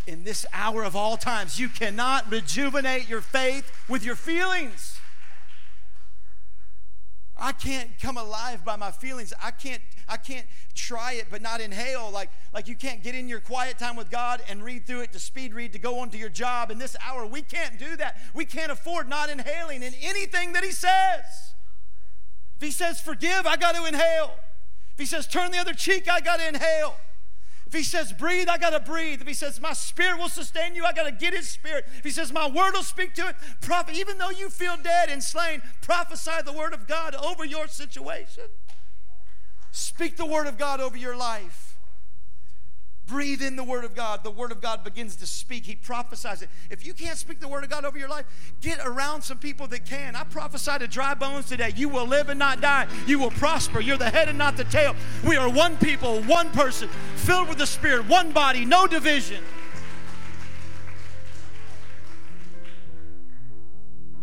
[0.06, 4.98] In this hour of all times, you cannot rejuvenate your faith with your feelings.
[7.38, 9.32] I can't come alive by my feelings.
[9.42, 12.10] I can't I can't try it but not inhale.
[12.10, 15.12] Like, like you can't get in your quiet time with God and read through it
[15.12, 17.26] to speed read to go on to your job in this hour.
[17.26, 18.18] We can't do that.
[18.34, 21.54] We can't afford not inhaling in anything that He says.
[22.56, 24.36] If He says forgive, I got to inhale.
[24.92, 26.96] If He says turn the other cheek, I got to inhale.
[27.66, 29.20] If he says breathe, I got to breathe.
[29.20, 31.86] If he says my spirit will sustain you, I got to get his spirit.
[31.98, 35.08] If he says my word will speak to it, prophet, even though you feel dead
[35.08, 38.44] and slain, prophesy the word of God over your situation.
[39.72, 41.65] Speak the word of God over your life.
[43.06, 44.24] Breathe in the word of God.
[44.24, 45.64] The word of God begins to speak.
[45.64, 46.48] He prophesies it.
[46.70, 48.26] If you can't speak the word of God over your life,
[48.60, 50.16] get around some people that can.
[50.16, 51.72] I prophesy to dry bones today.
[51.76, 52.88] You will live and not die.
[53.06, 53.80] You will prosper.
[53.80, 54.96] You're the head and not the tail.
[55.24, 59.42] We are one people, one person, filled with the Spirit, one body, no division.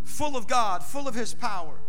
[0.03, 1.79] Full of God, full of His power.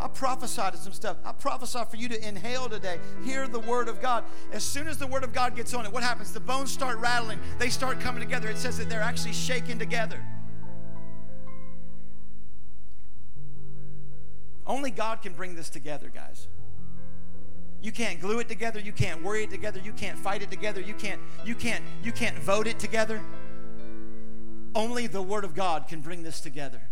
[0.00, 1.16] I prophesy to some stuff.
[1.24, 2.98] I prophesy for you to inhale today.
[3.24, 4.24] Hear the word of God.
[4.52, 6.32] As soon as the word of God gets on it, what happens?
[6.32, 8.48] The bones start rattling, they start coming together.
[8.48, 10.22] It says that they're actually shaking together.
[14.66, 16.46] Only God can bring this together, guys.
[17.80, 20.80] You can't glue it together, you can't worry it together, you can't fight it together,
[20.80, 23.22] you can't you can't you can't vote it together.
[24.74, 26.82] Only the word of God can bring this together.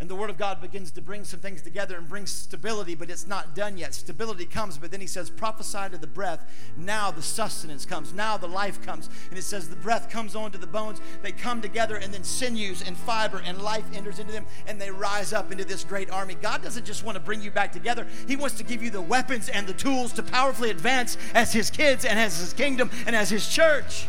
[0.00, 3.10] And the Word of God begins to bring some things together and bring stability, but
[3.10, 3.94] it's not done yet.
[3.94, 6.44] Stability comes, but then He says, prophesy to the breath.
[6.76, 8.12] Now the sustenance comes.
[8.12, 9.08] Now the life comes.
[9.30, 11.00] And it says, the breath comes onto the bones.
[11.22, 14.90] They come together, and then sinews and fiber and life enters into them, and they
[14.90, 16.34] rise up into this great army.
[16.34, 19.00] God doesn't just want to bring you back together, He wants to give you the
[19.00, 23.14] weapons and the tools to powerfully advance as His kids and as His kingdom and
[23.14, 24.06] as His church.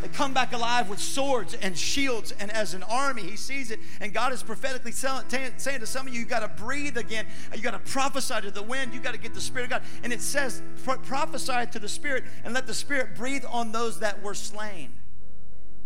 [0.00, 3.22] They come back alive with swords and shields and as an army.
[3.22, 3.80] He sees it.
[4.00, 7.26] And God is prophetically saying to some of you, you got to breathe again.
[7.54, 8.94] You got to prophesy to the wind.
[8.94, 9.82] You got to get the Spirit of God.
[10.04, 14.22] And it says, prophesy to the Spirit and let the Spirit breathe on those that
[14.22, 14.92] were slain.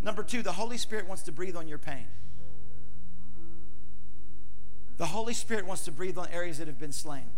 [0.03, 2.07] Number two, the Holy Spirit wants to breathe on your pain.
[4.98, 7.31] The Holy Spirit wants to breathe on areas that have been slain.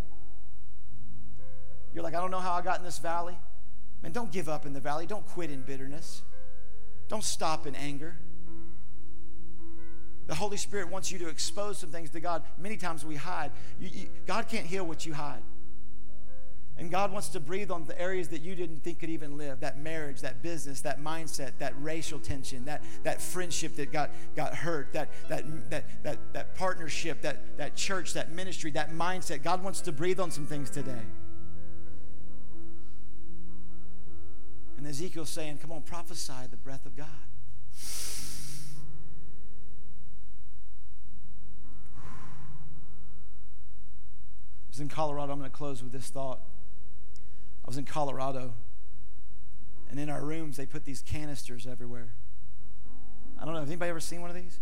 [1.95, 3.39] You're like, I don't know how I got in this valley.
[4.03, 5.07] Man, don't give up in the valley.
[5.07, 6.23] Don't quit in bitterness.
[7.09, 8.17] Don't stop in anger.
[10.27, 12.43] The Holy Spirit wants you to expose some things to God.
[12.59, 13.53] Many times we hide.
[13.79, 15.43] You, you, God can't heal what you hide.
[16.77, 19.61] And God wants to breathe on the areas that you didn't think could even live
[19.61, 24.55] that marriage, that business, that mindset, that racial tension, that, that friendship that got, got
[24.55, 29.45] hurt, that, that, that, that, that partnership, that, that church, that ministry, that mindset.
[29.45, 31.03] God wants to breathe on some things today.
[34.85, 37.07] And Ezekiel's saying, Come on, prophesy the breath of God.
[44.63, 45.33] I was in Colorado.
[45.33, 46.41] I'm going to close with this thought.
[47.65, 48.53] I was in Colorado,
[49.89, 52.13] and in our rooms, they put these canisters everywhere.
[53.41, 53.61] I don't know.
[53.61, 54.59] Has anybody ever seen one of these?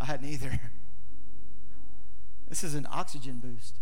[0.00, 0.60] I hadn't either.
[2.48, 3.74] This is an oxygen boost.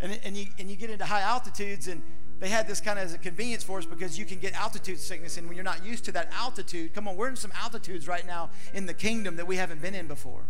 [0.00, 2.02] And, and, you, and you get into high altitudes, and
[2.40, 4.98] they had this kind of as a convenience for us because you can get altitude
[4.98, 5.36] sickness.
[5.36, 8.26] And when you're not used to that altitude, come on, we're in some altitudes right
[8.26, 10.42] now in the kingdom that we haven't been in before.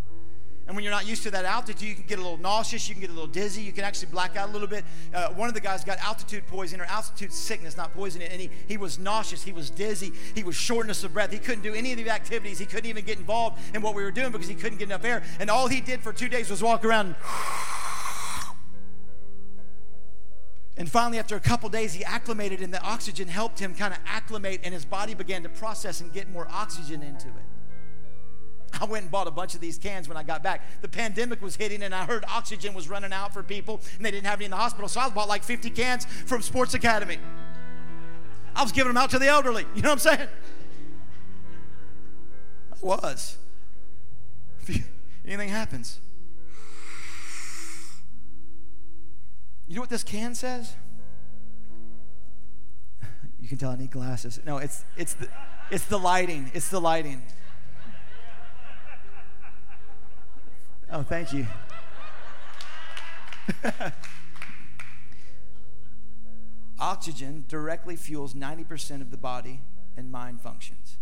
[0.67, 2.95] And when you're not used to that altitude, you can get a little nauseous, you
[2.95, 4.85] can get a little dizzy, you can actually black out a little bit.
[5.13, 8.49] Uh, one of the guys got altitude poisoning or altitude sickness, not poisoning, and he,
[8.69, 11.33] he was nauseous, he was dizzy, he was shortness of breath.
[11.33, 14.05] He couldn't do any of the activities, he couldn't even get involved in what we
[14.05, 15.23] were doing because he couldn't get enough air.
[15.41, 17.17] And all he did for two days was walk around.
[20.77, 24.01] And finally, after a couple days, he acclimated, and the oxygen helped him kind of
[24.07, 27.45] acclimate, and his body began to process and get more oxygen into it.
[28.81, 30.63] I went and bought a bunch of these cans when I got back.
[30.81, 34.11] The pandemic was hitting, and I heard oxygen was running out for people, and they
[34.11, 34.89] didn't have any in the hospital.
[34.89, 37.19] So I bought like 50 cans from Sports Academy.
[38.57, 39.67] I was giving them out to the elderly.
[39.75, 40.29] You know what I'm saying?
[42.73, 43.37] I was.
[45.27, 46.01] Anything happens,
[49.67, 50.75] you know what this can says?
[53.41, 54.39] You can tell I need glasses.
[54.47, 55.27] No, it's it's the
[55.69, 56.51] it's the lighting.
[56.55, 57.23] It's the lighting.
[60.93, 61.47] Oh, thank you.
[66.79, 69.63] Oxygen directly fuels 90% of the body
[69.97, 70.99] and mind functions.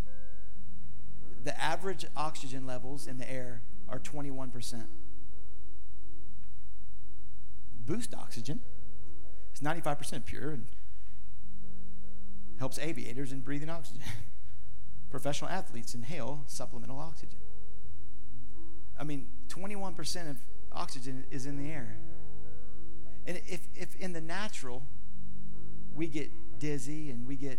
[1.42, 4.84] The average oxygen levels in the air are 21%.
[7.90, 8.60] Boost oxygen
[9.50, 10.66] It's 95% pure and
[12.60, 14.02] helps aviators in breathing oxygen.
[15.10, 17.40] Professional athletes inhale supplemental oxygen.
[18.96, 20.36] I mean, 21% of
[20.70, 21.96] oxygen is in the air.
[23.26, 24.84] And if, if in the natural
[25.92, 27.58] we get dizzy and we get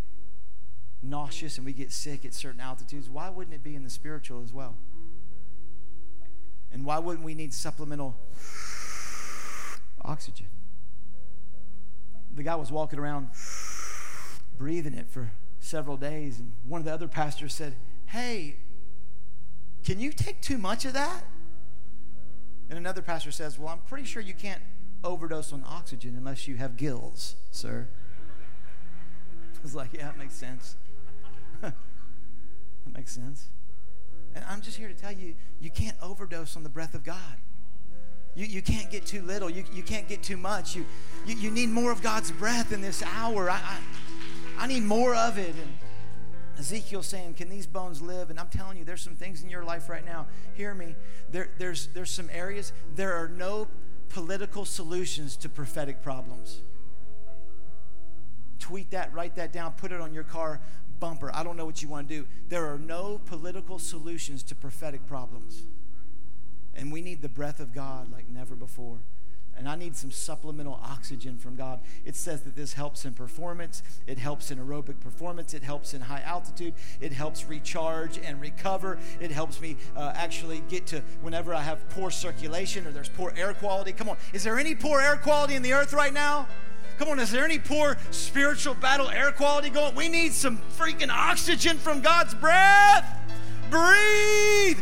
[1.03, 4.41] nauseous and we get sick at certain altitudes, why wouldn't it be in the spiritual
[4.45, 4.77] as well?
[6.71, 8.15] And why wouldn't we need supplemental
[10.21, 10.45] oxygen?
[12.35, 13.29] The guy was walking around
[14.55, 18.57] breathing it for several days, and one of the other pastors said, Hey,
[19.83, 21.23] can you take too much of that?
[22.69, 24.61] And another pastor says, Well, I'm pretty sure you can't
[25.03, 27.87] overdose on oxygen unless you have gills, sir.
[29.57, 30.75] I was like, Yeah, that makes sense.
[31.61, 31.73] that
[32.93, 33.47] makes sense.
[34.35, 37.39] And I'm just here to tell you, you can't overdose on the breath of God.
[38.35, 39.49] You, you can't get too little.
[39.49, 40.75] You, you can't get too much.
[40.75, 40.85] You,
[41.25, 43.49] you, you need more of God's breath in this hour.
[43.49, 43.77] I, I,
[44.59, 45.53] I need more of it.
[45.55, 45.77] And
[46.57, 48.29] Ezekiel saying, Can these bones live?
[48.29, 50.27] And I'm telling you, there's some things in your life right now.
[50.53, 50.95] Hear me.
[51.31, 53.67] There, there's, there's some areas, there are no
[54.09, 56.61] political solutions to prophetic problems.
[58.59, 60.59] Tweet that, write that down, put it on your car
[60.99, 61.31] bumper.
[61.33, 62.27] I don't know what you want to do.
[62.47, 65.63] There are no political solutions to prophetic problems.
[66.81, 68.97] And we need the breath of God like never before
[69.61, 71.81] and I need some supplemental oxygen from God.
[72.03, 76.01] It says that this helps in performance, it helps in aerobic performance, it helps in
[76.01, 81.53] high altitude, it helps recharge and recover, it helps me uh, actually get to whenever
[81.53, 83.91] I have poor circulation or there's poor air quality.
[83.91, 86.47] Come on, is there any poor air quality in the earth right now?
[86.97, 89.93] Come on, is there any poor spiritual battle air quality going?
[89.93, 93.05] We need some freaking oxygen from God's breath.
[93.69, 94.79] Breathe,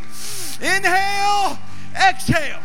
[0.61, 1.59] inhale,
[1.95, 2.59] exhale.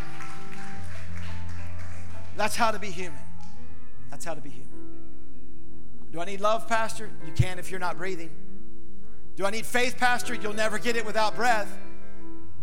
[2.36, 3.18] That's how to be human.
[4.10, 4.70] That's how to be human.
[6.12, 7.10] Do I need love, Pastor?
[7.26, 8.30] You can if you're not breathing.
[9.36, 10.34] Do I need faith, Pastor?
[10.34, 11.76] You'll never get it without breath.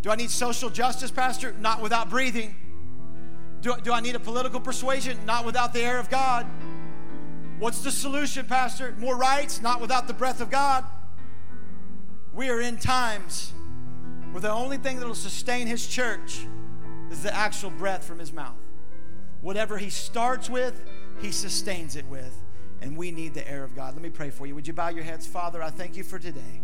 [0.02, 1.54] Do I need social justice, Pastor?
[1.60, 2.56] Not without breathing.
[3.62, 5.18] Do, do I need a political persuasion?
[5.26, 6.48] Not without the air of God.
[7.60, 8.96] What's the solution, Pastor?
[8.98, 9.62] More rights?
[9.62, 10.86] Not without the breath of God.
[12.34, 13.54] We are in times
[14.32, 16.46] where the only thing that will sustain His church
[17.10, 18.56] is the actual breath from His mouth.
[19.42, 20.84] Whatever He starts with,
[21.22, 22.36] He sustains it with.
[22.82, 23.94] And we need the air of God.
[23.94, 24.56] Let me pray for you.
[24.56, 25.28] Would you bow your heads?
[25.28, 26.62] Father, I thank you for today.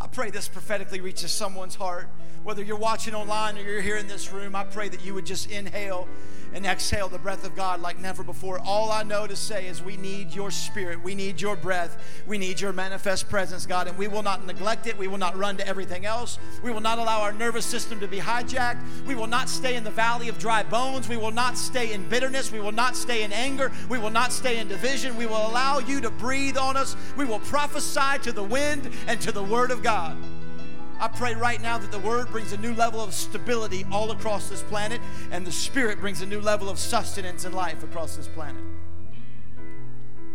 [0.00, 2.08] I pray this prophetically reaches someone's heart.
[2.42, 5.26] Whether you're watching online or you're here in this room, I pray that you would
[5.26, 6.08] just inhale
[6.52, 8.58] and exhale the breath of God like never before.
[8.60, 11.02] All I know to say is we need your spirit.
[11.02, 12.02] We need your breath.
[12.26, 13.88] We need your manifest presence, God.
[13.88, 14.96] And we will not neglect it.
[14.98, 16.38] We will not run to everything else.
[16.64, 19.06] We will not allow our nervous system to be hijacked.
[19.06, 21.08] We will not stay in the valley of dry bones.
[21.08, 22.50] We will not stay in bitterness.
[22.50, 23.70] We will not stay in anger.
[23.88, 25.16] We will not stay in division.
[25.16, 26.96] We will allow you to breathe on us.
[27.16, 29.89] We will prophesy to the wind and to the word of God.
[29.90, 34.48] I pray right now that the Word brings a new level of stability all across
[34.48, 35.00] this planet,
[35.32, 38.62] and the Spirit brings a new level of sustenance and life across this planet.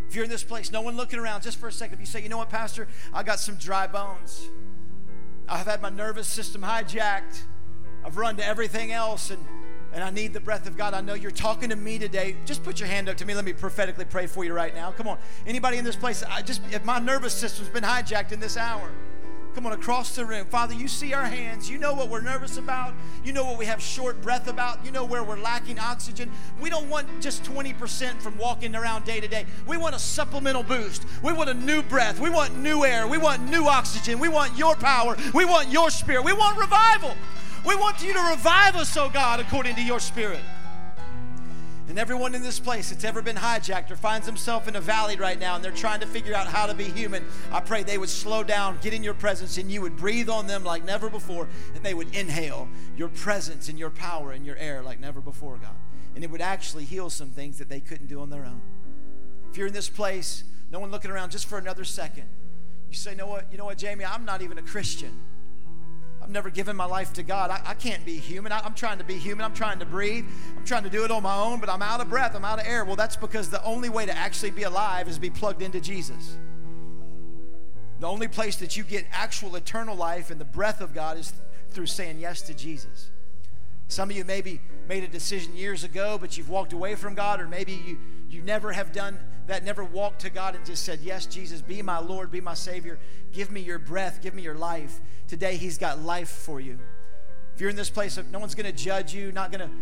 [0.09, 2.05] If you're in this place, no one looking around, just for a second, if you
[2.05, 4.49] say, you know what, Pastor, I got some dry bones.
[5.47, 7.43] I've had my nervous system hijacked.
[8.03, 9.43] I've run to everything else, and,
[9.93, 10.93] and I need the breath of God.
[10.93, 12.36] I know you're talking to me today.
[12.45, 13.34] Just put your hand up to me.
[13.34, 14.91] Let me prophetically pray for you right now.
[14.91, 15.17] Come on.
[15.47, 18.91] Anybody in this place, I just if my nervous system's been hijacked in this hour.
[19.56, 20.45] Come on, across the room.
[20.47, 21.70] Father, you see our hands.
[21.70, 22.93] You know what we're nervous about.
[23.24, 24.86] You know what we have short breath about.
[24.86, 26.30] You know where we're lacking oxygen.
[26.60, 29.45] We don't want just 20% from walking around day to day.
[29.66, 31.06] We want a supplemental boost.
[31.24, 32.20] We want a new breath.
[32.20, 33.08] We want new air.
[33.08, 34.20] We want new oxygen.
[34.20, 35.16] We want your power.
[35.34, 36.26] We want your spirit.
[36.26, 37.16] We want revival.
[37.66, 40.41] We want you to revive us, oh God, according to your spirit.
[41.88, 45.17] And everyone in this place that's ever been hijacked or finds himself in a valley
[45.17, 47.99] right now and they're trying to figure out how to be human, I pray they
[47.99, 51.09] would slow down, get in your presence, and you would breathe on them like never
[51.09, 52.67] before, and they would inhale
[52.97, 55.75] your presence and your power and your air like never before, God.
[56.15, 58.61] And it would actually heal some things that they couldn't do on their own.
[59.51, 62.25] If you're in this place, no one looking around just for another second,
[62.89, 65.11] you say, know what, you know what, Jamie, I'm not even a Christian.
[66.26, 67.51] I've never given my life to God.
[67.51, 68.51] I, I can't be human.
[68.51, 69.45] I, I'm trying to be human.
[69.45, 70.26] I'm trying to breathe.
[70.57, 72.36] I'm trying to do it on my own, but I'm out of breath.
[72.36, 72.84] I'm out of air.
[72.84, 76.36] Well, that's because the only way to actually be alive is be plugged into Jesus.
[77.99, 81.32] The only place that you get actual eternal life and the breath of God is
[81.69, 83.11] through saying yes to Jesus.
[83.88, 87.39] Some of you maybe made a decision years ago, but you've walked away from God,
[87.39, 87.97] or maybe you,
[88.29, 91.81] you never have done that, never walked to God and just said, Yes, Jesus, be
[91.81, 92.99] my Lord, be my Savior.
[93.31, 94.99] Give me your breath, give me your life.
[95.27, 96.79] Today, He's got life for you.
[97.53, 99.75] If you're in this place, no one's going to judge you, not going to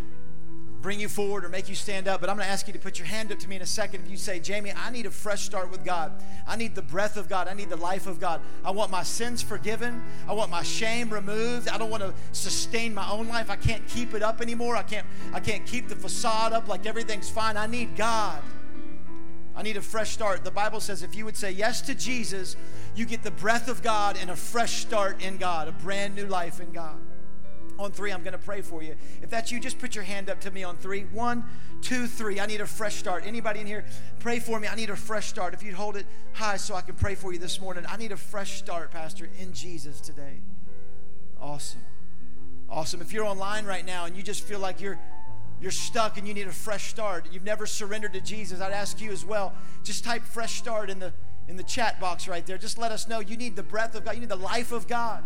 [0.83, 2.79] bring you forward or make you stand up, but I'm going to ask you to
[2.79, 4.03] put your hand up to me in a second.
[4.03, 6.11] If you say, Jamie, I need a fresh start with God.
[6.45, 7.47] I need the breath of God.
[7.47, 8.41] I need the life of God.
[8.65, 10.03] I want my sins forgiven.
[10.27, 11.69] I want my shame removed.
[11.69, 13.49] I don't want to sustain my own life.
[13.49, 14.75] I can't keep it up anymore.
[14.75, 17.55] I can't, I can't keep the facade up like everything's fine.
[17.55, 18.43] I need God.
[19.55, 20.43] I need a fresh start.
[20.43, 22.57] The Bible says if you would say yes to Jesus,
[22.93, 26.25] you get the breath of God and a fresh start in God, a brand new
[26.25, 26.97] life in God.
[27.79, 28.95] On three, I'm going to pray for you.
[29.21, 31.01] If that's you, just put your hand up to me on three.
[31.11, 31.43] One,
[31.81, 32.39] two, three.
[32.39, 33.25] I need a fresh start.
[33.25, 33.85] Anybody in here,
[34.19, 34.67] pray for me.
[34.67, 35.53] I need a fresh start.
[35.53, 37.85] If you'd hold it high so I can pray for you this morning.
[37.89, 40.41] I need a fresh start, Pastor, in Jesus today.
[41.41, 41.81] Awesome.
[42.69, 43.01] Awesome.
[43.01, 44.99] If you're online right now and you just feel like you're
[45.61, 48.99] you're stuck and you need a fresh start, you've never surrendered to Jesus, I'd ask
[48.99, 49.53] you as well,
[49.83, 51.13] just type fresh start in the
[51.47, 52.57] in the chat box right there.
[52.57, 54.87] Just let us know you need the breath of God, you need the life of
[54.87, 55.23] God.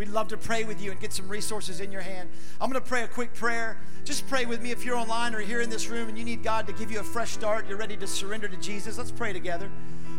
[0.00, 2.30] We'd love to pray with you and get some resources in your hand.
[2.58, 3.76] I'm going to pray a quick prayer.
[4.02, 6.42] Just pray with me if you're online or here in this room and you need
[6.42, 7.68] God to give you a fresh start.
[7.68, 8.96] You're ready to surrender to Jesus.
[8.96, 9.70] Let's pray together.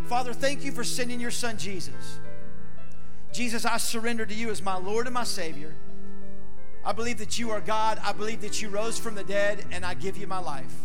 [0.05, 2.19] Father, thank you for sending your son Jesus.
[3.34, 5.73] Jesus, I surrender to you as my Lord and my Savior.
[6.86, 7.99] I believe that you are God.
[8.03, 10.75] I believe that you rose from the dead, and I give you my life.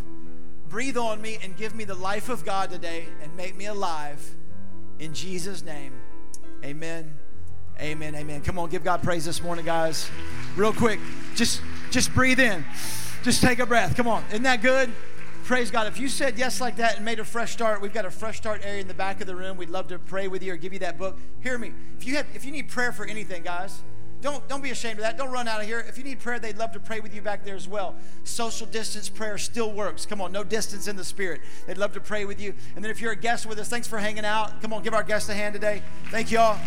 [0.70, 4.26] Breathe on me and give me the life of God today and make me alive.
[4.98, 5.92] In Jesus' name,
[6.64, 7.18] amen.
[7.80, 8.14] Amen.
[8.14, 8.40] Amen.
[8.40, 10.10] Come on, give God praise this morning, guys.
[10.56, 10.98] Real quick,
[11.34, 11.60] just
[11.90, 12.64] just breathe in.
[13.22, 13.96] Just take a breath.
[13.96, 14.24] Come on.
[14.30, 14.90] Isn't that good?
[15.44, 15.86] Praise God.
[15.86, 18.38] If you said yes like that and made a fresh start, we've got a fresh
[18.38, 19.56] start area in the back of the room.
[19.56, 21.18] We'd love to pray with you or give you that book.
[21.40, 21.72] Hear me.
[21.98, 23.82] If you have if you need prayer for anything, guys,
[24.22, 25.18] don't, don't be ashamed of that.
[25.18, 25.84] Don't run out of here.
[25.86, 27.94] If you need prayer, they'd love to pray with you back there as well.
[28.24, 30.06] Social distance prayer still works.
[30.06, 31.42] Come on, no distance in the spirit.
[31.66, 32.54] They'd love to pray with you.
[32.74, 34.62] And then if you're a guest with us, thanks for hanging out.
[34.62, 35.82] Come on, give our guests a hand today.
[36.10, 36.58] Thank y'all.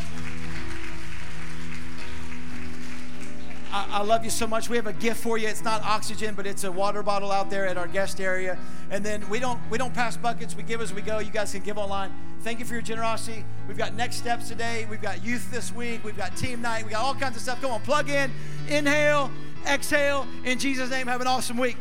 [3.71, 4.67] I, I, love you so much.
[4.67, 5.47] We have a gift for you.
[5.47, 8.57] It's not oxygen, but it's a water bottle out there at our guest area.
[8.89, 10.55] And then we don't we don't pass buckets.
[10.55, 11.19] We give as we go.
[11.19, 12.11] You guys can give online.
[12.41, 13.45] Thank you for your generosity.
[13.67, 14.87] We've got next steps today.
[14.89, 16.03] We've got youth this week.
[16.03, 16.85] We've got team night.
[16.85, 17.61] We got all kinds of stuff.
[17.61, 18.31] Come on, plug in,
[18.69, 19.29] inhale,
[19.67, 20.25] exhale.
[20.45, 21.77] In Jesus' name, have an awesome week.